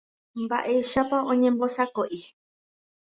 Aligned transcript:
Mba'éichapa 0.43 1.17
oñembosako'i. 1.33 2.21